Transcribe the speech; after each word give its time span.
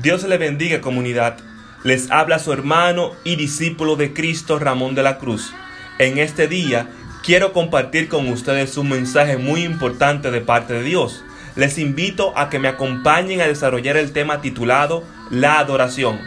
Dios 0.00 0.22
le 0.24 0.38
bendiga 0.38 0.80
comunidad. 0.80 1.36
Les 1.84 2.10
habla 2.10 2.38
su 2.38 2.50
hermano 2.50 3.12
y 3.24 3.36
discípulo 3.36 3.94
de 3.96 4.14
Cristo 4.14 4.58
Ramón 4.58 4.94
de 4.94 5.02
la 5.02 5.18
Cruz. 5.18 5.52
En 5.98 6.16
este 6.16 6.48
día 6.48 6.88
quiero 7.22 7.52
compartir 7.52 8.08
con 8.08 8.26
ustedes 8.28 8.78
un 8.78 8.88
mensaje 8.88 9.36
muy 9.36 9.64
importante 9.64 10.30
de 10.30 10.40
parte 10.40 10.72
de 10.72 10.82
Dios. 10.82 11.22
Les 11.56 11.76
invito 11.76 12.32
a 12.38 12.48
que 12.48 12.58
me 12.58 12.68
acompañen 12.68 13.42
a 13.42 13.46
desarrollar 13.46 13.98
el 13.98 14.12
tema 14.12 14.40
titulado 14.40 15.04
La 15.30 15.58
adoración. 15.58 16.18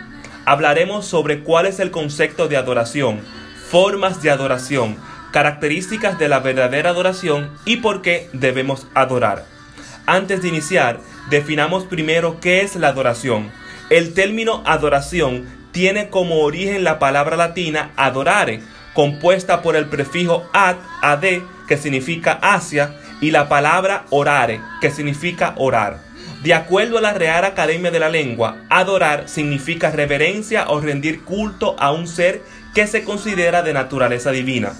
Hablaremos 0.46 1.08
sobre 1.08 1.40
cuál 1.40 1.66
es 1.66 1.80
el 1.80 1.90
concepto 1.90 2.48
de 2.48 2.58
adoración, 2.58 3.22
formas 3.68 4.22
de 4.22 4.30
adoración, 4.30 4.96
características 5.32 6.20
de 6.20 6.30
la 6.30 6.40
verdadera 6.40 6.92
adoración 6.92 7.50
y 7.66 7.78
por 7.78 8.04
qué 8.04 8.30
debemos 8.32 8.86
adorar. 8.94 9.46
Antes 10.06 10.44
de 10.44 10.50
iniciar, 10.50 11.00
definamos 11.30 11.86
primero 11.86 12.40
qué 12.40 12.62
es 12.62 12.76
la 12.76 12.90
adoración. 12.90 13.52
El 13.90 14.14
término 14.14 14.64
adoración 14.66 15.46
tiene 15.72 16.10
como 16.10 16.40
origen 16.40 16.84
la 16.84 17.00
palabra 17.00 17.36
latina 17.36 17.92
adorare, 17.96 18.62
compuesta 18.94 19.62
por 19.62 19.76
el 19.76 19.88
prefijo 19.88 20.50
ad, 20.54 20.78
ad, 21.02 21.24
que 21.68 21.78
significa 21.78 22.40
hacia, 22.42 22.96
y 23.22 23.32
la 23.32 23.50
palabra 23.50 24.06
orare, 24.10 24.62
que 24.82 24.92
significa 24.92 25.54
orar. 25.58 26.00
De 26.44 26.54
acuerdo 26.54 27.00
a 27.00 27.02
la 27.02 27.14
Real 27.14 27.44
Academia 27.44 27.92
de 27.92 28.00
la 28.00 28.10
Lengua, 28.10 28.58
adorar 28.70 29.28
significa 29.28 29.92
reverencia 29.92 30.70
o 30.70 30.80
rendir 30.80 31.24
culto 31.24 31.76
a 31.80 31.92
un 31.92 32.08
ser 32.08 32.42
que 32.74 32.88
se 32.88 33.04
considera 33.04 33.64
de 33.64 33.74
naturaleza 33.74 34.32
divina. 34.32 34.74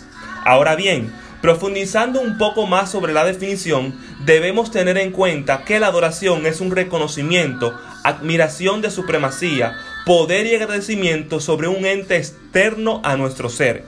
Ahora 0.46 0.76
bien, 0.76 1.12
Profundizando 1.46 2.22
un 2.22 2.40
poco 2.40 2.66
más 2.66 2.90
sobre 2.90 3.14
la 3.14 3.24
definición, 3.24 3.94
debemos 4.26 4.72
tener 4.72 4.98
en 4.98 5.12
cuenta 5.12 5.64
que 5.64 5.80
la 5.80 5.86
adoración 5.86 6.48
es 6.48 6.60
un 6.60 6.72
reconocimiento, 6.72 7.80
admiración 8.04 8.82
de 8.82 8.90
supremacía, 8.90 9.78
poder 10.08 10.48
y 10.48 10.56
agradecimiento 10.56 11.40
sobre 11.40 11.68
un 11.68 11.86
ente 11.86 12.18
externo 12.18 13.00
a 13.04 13.16
nuestro 13.16 13.50
ser. 13.50 13.84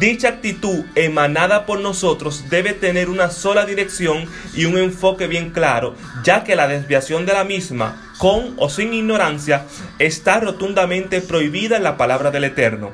Dicha 0.00 0.28
actitud 0.28 0.86
emanada 0.94 1.66
por 1.66 1.78
nosotros 1.80 2.44
debe 2.48 2.72
tener 2.72 3.10
una 3.10 3.28
sola 3.28 3.66
dirección 3.66 4.24
y 4.54 4.64
un 4.64 4.78
enfoque 4.78 5.26
bien 5.26 5.50
claro, 5.50 5.96
ya 6.22 6.42
que 6.42 6.56
la 6.56 6.68
desviación 6.68 7.26
de 7.26 7.34
la 7.34 7.44
misma, 7.44 8.14
con 8.16 8.54
o 8.56 8.70
sin 8.70 8.94
ignorancia, 8.94 9.66
está 9.98 10.40
rotundamente 10.40 11.20
prohibida 11.20 11.76
en 11.76 11.82
la 11.82 11.98
palabra 11.98 12.30
del 12.30 12.44
Eterno. 12.44 12.92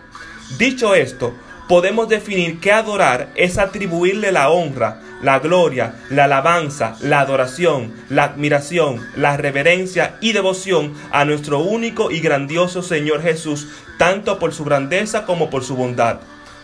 Dicho 0.59 0.97
esto, 0.97 1.33
podemos 1.71 2.09
definir 2.09 2.59
que 2.59 2.73
adorar 2.73 3.29
es 3.37 3.57
atribuirle 3.57 4.33
la 4.33 4.51
honra, 4.51 5.01
la 5.23 5.39
gloria, 5.39 5.95
la 6.11 6.25
alabanza, 6.25 6.97
la 6.99 7.21
adoración, 7.21 7.95
la 8.09 8.25
admiración, 8.25 9.07
la 9.15 9.37
reverencia 9.37 10.17
y 10.21 10.33
devoción 10.33 10.95
a 11.13 11.25
nuestro 11.25 11.61
único 11.61 12.11
y 12.11 12.19
grandioso 12.19 12.83
Señor 12.83 13.23
Jesús, 13.23 13.69
tanto 13.99 14.41
por 14.41 14.53
su 14.53 14.65
grandeza 14.65 15.27
como 15.27 15.49
por 15.49 15.63
su 15.63 15.77
bondad. 15.77 16.19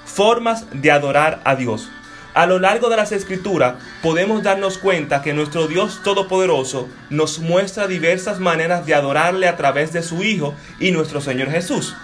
Formas 0.05 0.67
de 0.73 0.91
adorar 0.91 1.41
a 1.45 1.55
Dios. 1.55 1.89
A 2.35 2.47
lo 2.47 2.59
largo 2.59 2.89
de 2.89 2.97
las 2.97 3.13
escrituras 3.13 3.77
podemos 4.03 4.43
darnos 4.43 4.77
cuenta 4.77 5.23
que 5.23 5.35
nuestro 5.35 5.69
Dios 5.69 6.01
Todopoderoso 6.03 6.89
nos 7.11 7.39
muestra 7.39 7.87
diversas 7.87 8.41
maneras 8.41 8.87
de 8.87 8.95
adorarle 8.95 9.47
a 9.47 9.57
través 9.57 9.93
de 9.93 10.03
su 10.03 10.25
Hijo 10.25 10.53
y 10.81 10.91
nuestro 10.91 11.21
Señor 11.21 11.49
Jesús. 11.49 11.95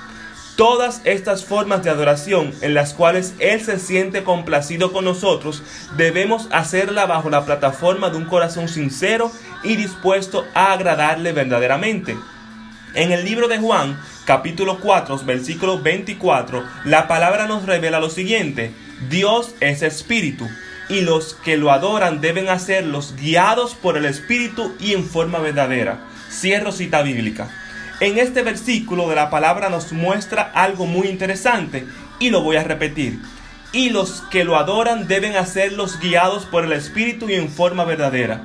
Todas 0.57 1.01
estas 1.05 1.47
formas 1.47 1.83
de 1.83 1.89
adoración 1.89 2.53
en 2.61 2.75
las 2.75 2.93
cuales 2.93 3.35
Él 3.39 3.61
se 3.63 3.79
siente 3.79 4.23
complacido 4.23 4.93
con 4.93 5.07
nosotros, 5.07 5.63
debemos 5.97 6.47
hacerla 6.53 7.07
bajo 7.07 7.31
la 7.31 7.47
plataforma 7.47 8.11
de 8.11 8.19
un 8.19 8.27
corazón 8.27 8.69
sincero 8.69 9.33
y 9.65 9.77
dispuesto 9.77 10.45
a 10.53 10.73
agradarle 10.73 11.33
verdaderamente. 11.33 12.17
En 12.95 13.13
el 13.13 13.25
libro 13.25 13.49
de 13.49 13.59
Juan, 13.59 13.99
capítulo 14.27 14.79
4, 14.81 15.21
versículo 15.25 15.81
24, 15.81 16.63
la 16.85 17.09
palabra 17.09 17.47
nos 17.47 17.65
revela 17.65 17.99
lo 17.99 18.11
siguiente, 18.11 18.75
Dios 19.09 19.55
es 19.61 19.81
espíritu, 19.81 20.47
y 20.91 21.01
los 21.01 21.33
que 21.33 21.57
lo 21.57 21.71
adoran 21.71 22.21
deben 22.21 22.51
hacerlos 22.51 23.15
guiados 23.17 23.75
por 23.75 23.97
el 23.97 24.05
espíritu 24.05 24.75
y 24.79 24.93
en 24.93 25.07
forma 25.07 25.39
verdadera. 25.39 26.01
Cierro 26.31 26.73
cita 26.73 27.01
bíblica. 27.01 27.62
En 28.03 28.19
este 28.19 28.43
versículo 28.43 29.09
de 29.09 29.15
la 29.15 29.31
palabra 29.31 29.69
nos 29.69 29.93
muestra 29.93 30.51
algo 30.55 30.87
muy 30.87 31.07
interesante 31.07 31.87
y 32.19 32.31
lo 32.31 32.43
voy 32.43 32.57
a 32.57 32.65
repetir. 32.65 33.21
Y 33.71 33.91
los 33.91 34.23
que 34.23 34.43
lo 34.43 34.57
adoran 34.57 35.07
deben 35.07 35.37
hacerlos 35.37 36.01
guiados 36.01 36.45
por 36.45 36.65
el 36.65 36.73
Espíritu 36.73 37.31
y 37.31 37.35
en 37.35 37.49
forma 37.49 37.85
verdadera. 37.85 38.43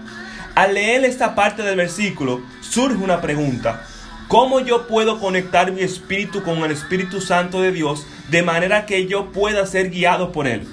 Al 0.53 0.75
leer 0.75 1.03
esta 1.05 1.33
parte 1.33 1.63
del 1.63 1.75
versículo 1.75 2.43
surge 2.61 3.03
una 3.03 3.19
pregunta. 3.19 3.81
¿Cómo 4.27 4.59
yo 4.59 4.85
puedo 4.85 5.19
conectar 5.19 5.71
mi 5.71 5.81
espíritu 5.81 6.43
con 6.43 6.59
el 6.59 6.69
Espíritu 6.69 7.19
Santo 7.19 7.59
de 7.59 7.71
Dios 7.71 8.05
de 8.29 8.43
manera 8.43 8.85
que 8.85 9.07
yo 9.07 9.31
pueda 9.31 9.65
ser 9.65 9.89
guiado 9.89 10.31
por 10.31 10.45
Él? 10.45 10.67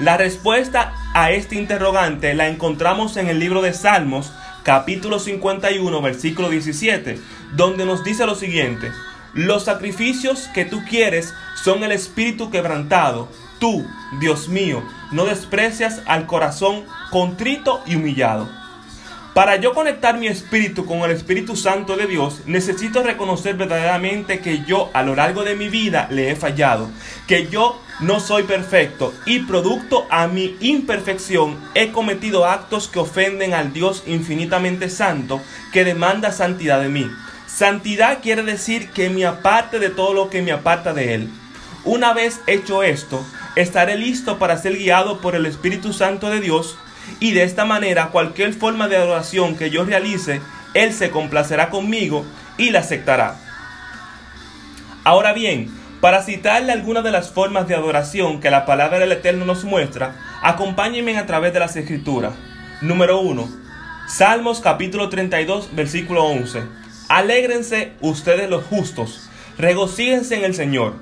La 0.00 0.18
respuesta 0.18 0.92
a 1.14 1.30
este 1.30 1.54
interrogante 1.54 2.34
la 2.34 2.48
encontramos 2.48 3.16
en 3.16 3.28
el 3.28 3.38
libro 3.38 3.62
de 3.62 3.72
Salmos, 3.72 4.34
capítulo 4.64 5.18
51, 5.18 6.00
versículo 6.02 6.48
17, 6.48 7.18
donde 7.54 7.84
nos 7.84 8.04
dice 8.04 8.26
lo 8.26 8.34
siguiente, 8.34 8.90
los 9.34 9.64
sacrificios 9.64 10.48
que 10.54 10.64
tú 10.64 10.82
quieres 10.88 11.34
son 11.62 11.82
el 11.84 11.92
espíritu 11.92 12.50
quebrantado. 12.50 13.28
Tú, 13.58 13.86
Dios 14.20 14.48
mío, 14.48 14.82
no 15.10 15.24
desprecias 15.24 16.02
al 16.06 16.26
corazón 16.26 16.84
contrito 17.10 17.82
y 17.86 17.96
humillado. 17.96 18.61
Para 19.34 19.56
yo 19.56 19.72
conectar 19.72 20.18
mi 20.18 20.26
espíritu 20.26 20.84
con 20.84 21.00
el 21.00 21.10
Espíritu 21.10 21.56
Santo 21.56 21.96
de 21.96 22.06
Dios, 22.06 22.42
necesito 22.44 23.02
reconocer 23.02 23.56
verdaderamente 23.56 24.40
que 24.40 24.62
yo 24.66 24.90
a 24.92 25.02
lo 25.02 25.14
largo 25.14 25.42
de 25.42 25.56
mi 25.56 25.70
vida 25.70 26.06
le 26.10 26.30
he 26.30 26.36
fallado, 26.36 26.90
que 27.26 27.48
yo 27.48 27.80
no 28.00 28.20
soy 28.20 28.42
perfecto 28.42 29.14
y 29.24 29.38
producto 29.38 30.06
a 30.10 30.26
mi 30.26 30.54
imperfección 30.60 31.56
he 31.72 31.92
cometido 31.92 32.44
actos 32.44 32.88
que 32.88 32.98
ofenden 32.98 33.54
al 33.54 33.72
Dios 33.72 34.02
infinitamente 34.06 34.90
santo 34.90 35.40
que 35.72 35.84
demanda 35.84 36.30
santidad 36.30 36.82
de 36.82 36.90
mí. 36.90 37.10
Santidad 37.46 38.18
quiere 38.20 38.42
decir 38.42 38.90
que 38.90 39.08
me 39.08 39.24
aparte 39.24 39.78
de 39.78 39.88
todo 39.88 40.12
lo 40.12 40.28
que 40.28 40.42
me 40.42 40.52
aparta 40.52 40.92
de 40.92 41.14
Él. 41.14 41.30
Una 41.84 42.12
vez 42.12 42.42
hecho 42.46 42.82
esto, 42.82 43.24
estaré 43.56 43.96
listo 43.96 44.38
para 44.38 44.58
ser 44.58 44.76
guiado 44.76 45.22
por 45.22 45.34
el 45.34 45.46
Espíritu 45.46 45.94
Santo 45.94 46.28
de 46.28 46.40
Dios 46.40 46.76
y 47.20 47.32
de 47.32 47.44
esta 47.44 47.64
manera 47.64 48.08
cualquier 48.08 48.52
forma 48.54 48.88
de 48.88 48.96
adoración 48.96 49.56
que 49.56 49.70
yo 49.70 49.84
realice, 49.84 50.40
Él 50.74 50.92
se 50.92 51.10
complacerá 51.10 51.70
conmigo 51.70 52.24
y 52.58 52.70
la 52.70 52.80
aceptará. 52.80 53.36
Ahora 55.04 55.32
bien, 55.32 55.70
para 56.00 56.22
citarle 56.22 56.72
algunas 56.72 57.04
de 57.04 57.12
las 57.12 57.30
formas 57.30 57.68
de 57.68 57.74
adoración 57.74 58.40
que 58.40 58.50
la 58.50 58.66
palabra 58.66 58.98
del 58.98 59.12
Eterno 59.12 59.44
nos 59.44 59.64
muestra, 59.64 60.16
acompáñenme 60.42 61.16
a 61.16 61.26
través 61.26 61.52
de 61.52 61.60
las 61.60 61.76
escrituras. 61.76 62.32
Número 62.80 63.20
1. 63.20 63.48
Salmos 64.08 64.60
capítulo 64.60 65.08
32, 65.08 65.74
versículo 65.76 66.24
11. 66.24 66.62
Alégrense 67.08 67.92
ustedes 68.00 68.50
los 68.50 68.64
justos, 68.64 69.28
regocíjense 69.58 70.34
en 70.36 70.44
el 70.44 70.54
Señor, 70.54 70.94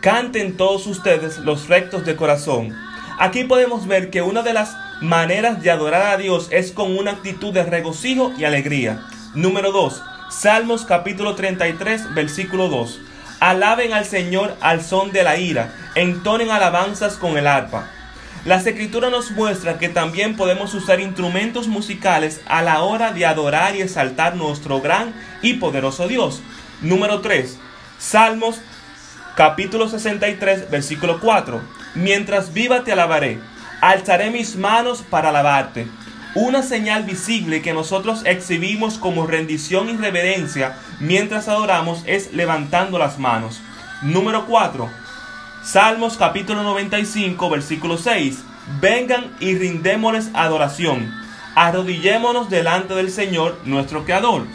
canten 0.00 0.56
todos 0.56 0.86
ustedes 0.86 1.38
los 1.38 1.68
rectos 1.68 2.04
de 2.04 2.16
corazón. 2.16 2.74
Aquí 3.18 3.44
podemos 3.44 3.86
ver 3.86 4.10
que 4.10 4.22
una 4.22 4.42
de 4.42 4.52
las 4.52 4.74
maneras 5.00 5.62
de 5.62 5.70
adorar 5.70 6.02
a 6.02 6.16
Dios 6.18 6.48
es 6.50 6.72
con 6.72 6.96
una 6.96 7.12
actitud 7.12 7.52
de 7.52 7.62
regocijo 7.62 8.32
y 8.36 8.44
alegría. 8.44 9.02
Número 9.34 9.72
2. 9.72 10.02
Salmos 10.30 10.84
capítulo 10.84 11.34
33, 11.34 12.14
versículo 12.14 12.68
2. 12.68 13.00
Alaben 13.40 13.94
al 13.94 14.04
Señor 14.04 14.54
al 14.60 14.82
son 14.82 15.12
de 15.12 15.22
la 15.22 15.38
ira, 15.38 15.74
entonen 15.94 16.50
alabanzas 16.50 17.14
con 17.14 17.38
el 17.38 17.46
arpa. 17.46 17.88
Las 18.44 18.66
escrituras 18.66 19.10
nos 19.10 19.30
muestran 19.30 19.78
que 19.78 19.88
también 19.88 20.36
podemos 20.36 20.74
usar 20.74 21.00
instrumentos 21.00 21.66
musicales 21.66 22.40
a 22.46 22.62
la 22.62 22.82
hora 22.82 23.12
de 23.12 23.24
adorar 23.26 23.76
y 23.76 23.82
exaltar 23.82 24.36
nuestro 24.36 24.80
gran 24.80 25.14
y 25.42 25.54
poderoso 25.54 26.08
Dios. 26.08 26.42
Número 26.82 27.20
3. 27.20 27.58
Salmos 27.98 28.60
capítulo 29.36 29.88
63, 29.88 30.70
versículo 30.70 31.20
4. 31.20 31.60
Mientras 31.94 32.52
viva 32.52 32.84
te 32.84 32.92
alabaré 32.92 33.38
alzaré 33.80 34.30
mis 34.30 34.56
manos 34.56 35.02
para 35.02 35.30
alabarte. 35.30 35.86
Una 36.34 36.62
señal 36.62 37.02
visible 37.04 37.60
que 37.60 37.72
nosotros 37.72 38.22
exhibimos 38.24 38.98
como 38.98 39.26
rendición 39.26 39.88
y 39.88 39.96
reverencia 39.96 40.76
mientras 41.00 41.48
adoramos 41.48 42.02
es 42.06 42.32
levantando 42.32 42.98
las 42.98 43.18
manos. 43.18 43.60
Número 44.02 44.46
4. 44.46 44.88
Salmos 45.64 46.16
capítulo 46.16 46.62
95 46.62 47.50
versículo 47.50 47.98
6. 47.98 48.44
Vengan 48.80 49.32
y 49.40 49.56
rindémosles 49.56 50.30
adoración. 50.34 51.12
Arrodillémonos 51.56 52.48
delante 52.48 52.94
del 52.94 53.10
Señor 53.10 53.58
nuestro 53.64 54.04
Creador. 54.04 54.46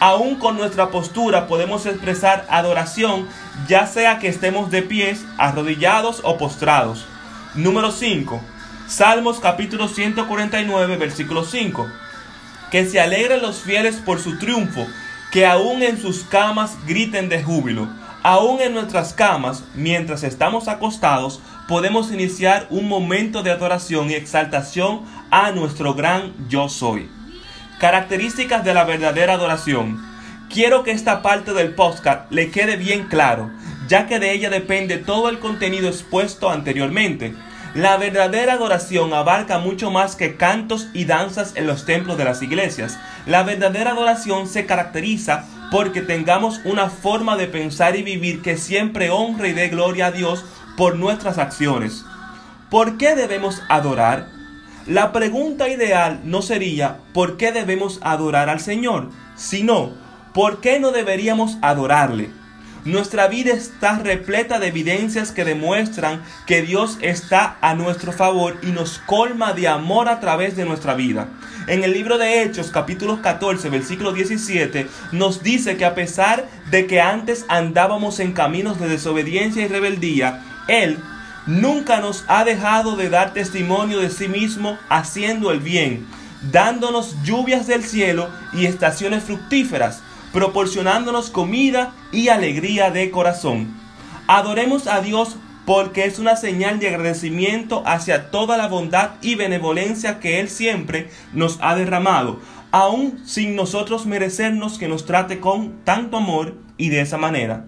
Aún 0.00 0.34
con 0.34 0.56
nuestra 0.56 0.90
postura 0.90 1.46
podemos 1.46 1.86
expresar 1.86 2.44
adoración, 2.50 3.26
ya 3.68 3.86
sea 3.86 4.18
que 4.18 4.28
estemos 4.28 4.70
de 4.70 4.82
pies, 4.82 5.24
arrodillados 5.38 6.20
o 6.24 6.36
postrados. 6.36 7.06
Número 7.54 7.90
5. 7.90 8.40
Salmos 8.92 9.40
capítulo 9.40 9.88
149, 9.88 10.98
versículo 10.98 11.46
5. 11.46 11.88
Que 12.70 12.84
se 12.84 13.00
alegren 13.00 13.40
los 13.40 13.62
fieles 13.62 13.96
por 13.96 14.20
su 14.20 14.36
triunfo 14.38 14.86
que 15.32 15.46
aún 15.46 15.82
en 15.82 15.98
sus 15.98 16.24
camas 16.24 16.76
griten 16.86 17.30
de 17.30 17.42
júbilo. 17.42 17.88
Aún 18.22 18.60
en 18.60 18.74
nuestras 18.74 19.14
camas, 19.14 19.64
mientras 19.74 20.24
estamos 20.24 20.68
acostados, 20.68 21.40
podemos 21.68 22.12
iniciar 22.12 22.66
un 22.68 22.86
momento 22.86 23.42
de 23.42 23.52
adoración 23.52 24.10
y 24.10 24.12
exaltación 24.12 25.06
a 25.30 25.52
nuestro 25.52 25.94
gran 25.94 26.34
yo 26.50 26.68
soy. 26.68 27.08
Características 27.80 28.62
de 28.62 28.74
la 28.74 28.84
verdadera 28.84 29.32
adoración. 29.32 30.04
Quiero 30.50 30.82
que 30.82 30.90
esta 30.90 31.22
parte 31.22 31.54
del 31.54 31.74
podcast 31.74 32.30
le 32.30 32.50
quede 32.50 32.76
bien 32.76 33.06
claro, 33.06 33.50
ya 33.88 34.06
que 34.06 34.18
de 34.18 34.34
ella 34.34 34.50
depende 34.50 34.98
todo 34.98 35.30
el 35.30 35.38
contenido 35.38 35.88
expuesto 35.88 36.50
anteriormente. 36.50 37.34
La 37.74 37.96
verdadera 37.96 38.52
adoración 38.52 39.14
abarca 39.14 39.58
mucho 39.58 39.90
más 39.90 40.14
que 40.14 40.36
cantos 40.36 40.88
y 40.92 41.06
danzas 41.06 41.52
en 41.56 41.66
los 41.66 41.86
templos 41.86 42.18
de 42.18 42.24
las 42.24 42.42
iglesias. 42.42 42.98
La 43.24 43.44
verdadera 43.44 43.92
adoración 43.92 44.46
se 44.46 44.66
caracteriza 44.66 45.46
porque 45.70 46.02
tengamos 46.02 46.60
una 46.66 46.90
forma 46.90 47.38
de 47.38 47.46
pensar 47.46 47.96
y 47.96 48.02
vivir 48.02 48.42
que 48.42 48.58
siempre 48.58 49.08
honre 49.08 49.48
y 49.48 49.52
dé 49.54 49.68
gloria 49.68 50.08
a 50.08 50.12
Dios 50.12 50.44
por 50.76 50.96
nuestras 50.96 51.38
acciones. 51.38 52.04
¿Por 52.68 52.98
qué 52.98 53.14
debemos 53.14 53.62
adorar? 53.70 54.28
La 54.86 55.12
pregunta 55.12 55.70
ideal 55.70 56.20
no 56.24 56.42
sería 56.42 56.98
¿por 57.14 57.38
qué 57.38 57.52
debemos 57.52 58.00
adorar 58.02 58.50
al 58.50 58.60
Señor? 58.60 59.08
sino 59.34 59.92
¿por 60.34 60.60
qué 60.60 60.78
no 60.78 60.92
deberíamos 60.92 61.56
adorarle? 61.62 62.41
Nuestra 62.84 63.28
vida 63.28 63.52
está 63.52 64.00
repleta 64.00 64.58
de 64.58 64.66
evidencias 64.66 65.30
que 65.30 65.44
demuestran 65.44 66.20
que 66.48 66.62
Dios 66.62 66.98
está 67.00 67.56
a 67.60 67.74
nuestro 67.74 68.10
favor 68.10 68.58
y 68.60 68.72
nos 68.72 68.98
colma 68.98 69.52
de 69.52 69.68
amor 69.68 70.08
a 70.08 70.18
través 70.18 70.56
de 70.56 70.64
nuestra 70.64 70.94
vida. 70.94 71.28
En 71.68 71.84
el 71.84 71.92
libro 71.92 72.18
de 72.18 72.42
Hechos, 72.42 72.72
capítulo 72.72 73.22
14, 73.22 73.68
versículo 73.68 74.12
17, 74.12 74.88
nos 75.12 75.44
dice 75.44 75.76
que 75.76 75.84
a 75.84 75.94
pesar 75.94 76.48
de 76.72 76.88
que 76.88 77.00
antes 77.00 77.46
andábamos 77.48 78.18
en 78.18 78.32
caminos 78.32 78.80
de 78.80 78.88
desobediencia 78.88 79.62
y 79.62 79.68
rebeldía, 79.68 80.42
Él 80.66 80.98
nunca 81.46 82.00
nos 82.00 82.24
ha 82.26 82.44
dejado 82.44 82.96
de 82.96 83.10
dar 83.10 83.32
testimonio 83.32 84.00
de 84.00 84.10
sí 84.10 84.26
mismo 84.26 84.76
haciendo 84.88 85.52
el 85.52 85.60
bien, 85.60 86.04
dándonos 86.50 87.14
lluvias 87.22 87.68
del 87.68 87.84
cielo 87.84 88.28
y 88.52 88.66
estaciones 88.66 89.22
fructíferas 89.22 90.02
proporcionándonos 90.32 91.30
comida 91.30 91.94
y 92.10 92.28
alegría 92.28 92.90
de 92.90 93.10
corazón. 93.10 93.74
Adoremos 94.26 94.86
a 94.86 95.00
Dios 95.00 95.36
porque 95.66 96.04
es 96.04 96.18
una 96.18 96.36
señal 96.36 96.80
de 96.80 96.88
agradecimiento 96.88 97.82
hacia 97.86 98.30
toda 98.30 98.56
la 98.56 98.68
bondad 98.68 99.12
y 99.20 99.36
benevolencia 99.36 100.18
que 100.18 100.40
Él 100.40 100.48
siempre 100.48 101.08
nos 101.32 101.58
ha 101.60 101.76
derramado, 101.76 102.40
aun 102.72 103.20
sin 103.24 103.54
nosotros 103.54 104.06
merecernos 104.06 104.78
que 104.78 104.88
nos 104.88 105.06
trate 105.06 105.38
con 105.38 105.84
tanto 105.84 106.16
amor 106.16 106.56
y 106.76 106.88
de 106.88 107.02
esa 107.02 107.18
manera. 107.18 107.66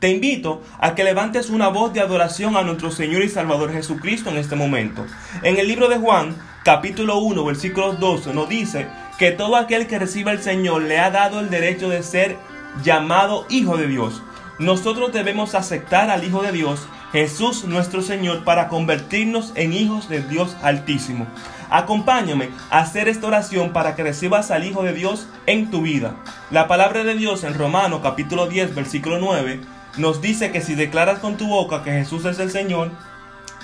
Te 0.00 0.10
invito 0.10 0.62
a 0.78 0.94
que 0.94 1.04
levantes 1.04 1.48
una 1.48 1.68
voz 1.68 1.92
de 1.94 2.00
adoración 2.00 2.56
a 2.56 2.62
nuestro 2.62 2.90
Señor 2.90 3.22
y 3.22 3.28
Salvador 3.28 3.72
Jesucristo 3.72 4.28
en 4.28 4.36
este 4.36 4.54
momento. 4.54 5.06
En 5.42 5.56
el 5.56 5.68
libro 5.68 5.88
de 5.88 5.96
Juan, 5.96 6.36
capítulo 6.64 7.18
1, 7.18 7.44
versículo 7.44 7.94
12, 7.94 8.34
nos 8.34 8.48
dice 8.48 8.86
que 9.18 9.30
todo 9.30 9.56
aquel 9.56 9.86
que 9.86 9.98
reciba 9.98 10.30
al 10.30 10.42
Señor 10.42 10.82
le 10.82 10.98
ha 10.98 11.10
dado 11.10 11.40
el 11.40 11.48
derecho 11.48 11.88
de 11.88 12.02
ser 12.02 12.36
llamado 12.82 13.46
Hijo 13.48 13.76
de 13.76 13.86
Dios. 13.86 14.22
Nosotros 14.58 15.12
debemos 15.12 15.54
aceptar 15.54 16.10
al 16.10 16.24
Hijo 16.24 16.42
de 16.42 16.52
Dios, 16.52 16.86
Jesús 17.12 17.64
nuestro 17.64 18.02
Señor, 18.02 18.44
para 18.44 18.68
convertirnos 18.68 19.52
en 19.54 19.72
hijos 19.72 20.08
de 20.08 20.22
Dios 20.22 20.56
Altísimo. 20.62 21.26
Acompáñame 21.70 22.50
a 22.70 22.80
hacer 22.80 23.08
esta 23.08 23.26
oración 23.26 23.72
para 23.72 23.96
que 23.96 24.02
recibas 24.02 24.50
al 24.50 24.64
Hijo 24.64 24.82
de 24.82 24.92
Dios 24.92 25.26
en 25.46 25.70
tu 25.70 25.82
vida. 25.82 26.16
La 26.50 26.68
palabra 26.68 27.02
de 27.02 27.14
Dios 27.14 27.42
en 27.44 27.54
Romanos 27.54 28.00
capítulo 28.02 28.46
10 28.46 28.74
versículo 28.74 29.18
9 29.18 29.60
nos 29.96 30.20
dice 30.20 30.52
que 30.52 30.60
si 30.60 30.74
declaras 30.74 31.20
con 31.20 31.36
tu 31.36 31.48
boca 31.48 31.82
que 31.82 31.90
Jesús 31.90 32.24
es 32.26 32.38
el 32.38 32.50
Señor 32.50 32.90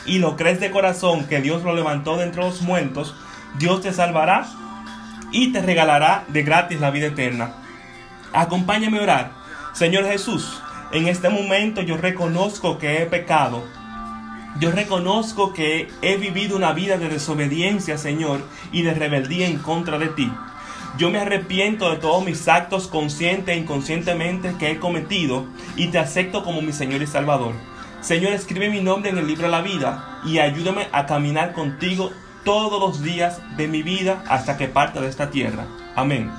y 0.06 0.18
lo 0.18 0.36
crees 0.36 0.60
de 0.60 0.70
corazón 0.70 1.26
que 1.26 1.40
Dios 1.40 1.62
lo 1.62 1.74
levantó 1.74 2.16
de 2.16 2.24
entre 2.24 2.42
los 2.42 2.62
muertos, 2.62 3.14
Dios 3.58 3.82
te 3.82 3.92
salvará 3.92 4.46
y 5.32 5.52
te 5.52 5.62
regalará 5.62 6.24
de 6.28 6.42
gratis 6.42 6.80
la 6.80 6.90
vida 6.90 7.06
eterna. 7.08 7.54
Acompáñame 8.32 8.98
a 8.98 9.02
orar. 9.02 9.32
Señor 9.72 10.06
Jesús, 10.06 10.60
en 10.92 11.08
este 11.08 11.28
momento 11.30 11.80
yo 11.80 11.96
reconozco 11.96 12.78
que 12.78 13.02
he 13.02 13.06
pecado. 13.06 13.64
Yo 14.60 14.70
reconozco 14.70 15.54
que 15.54 15.88
he 16.02 16.18
vivido 16.18 16.56
una 16.56 16.72
vida 16.72 16.98
de 16.98 17.08
desobediencia, 17.08 17.96
Señor, 17.96 18.42
y 18.70 18.82
de 18.82 18.92
rebeldía 18.92 19.46
en 19.46 19.58
contra 19.58 19.98
de 19.98 20.08
ti. 20.08 20.30
Yo 20.98 21.10
me 21.10 21.18
arrepiento 21.18 21.90
de 21.90 21.96
todos 21.96 22.22
mis 22.22 22.46
actos 22.48 22.86
conscientes 22.86 23.54
e 23.54 23.58
inconscientemente 23.58 24.54
que 24.58 24.70
he 24.70 24.78
cometido 24.78 25.46
y 25.74 25.88
te 25.88 25.98
acepto 25.98 26.44
como 26.44 26.60
mi 26.60 26.72
Señor 26.72 27.00
y 27.00 27.06
Salvador. 27.06 27.54
Señor, 28.02 28.32
escribe 28.34 28.68
mi 28.68 28.82
nombre 28.82 29.10
en 29.10 29.16
el 29.16 29.26
libro 29.26 29.44
de 29.44 29.52
la 29.52 29.62
vida 29.62 30.20
y 30.26 30.38
ayúdame 30.38 30.88
a 30.92 31.06
caminar 31.06 31.54
contigo 31.54 32.12
todos 32.44 32.80
los 32.80 33.02
días 33.02 33.40
de 33.56 33.68
mi 33.68 33.82
vida 33.82 34.22
hasta 34.28 34.56
que 34.56 34.68
parta 34.68 35.00
de 35.00 35.08
esta 35.08 35.30
tierra. 35.30 35.64
Amén. 35.96 36.30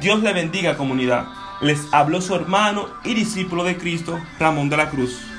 Dios 0.00 0.22
le 0.22 0.32
bendiga 0.32 0.76
comunidad. 0.76 1.26
Les 1.60 1.92
habló 1.92 2.20
su 2.20 2.34
hermano 2.34 2.88
y 3.04 3.14
discípulo 3.14 3.64
de 3.64 3.76
Cristo, 3.76 4.18
Ramón 4.38 4.68
de 4.68 4.76
la 4.76 4.90
Cruz. 4.90 5.31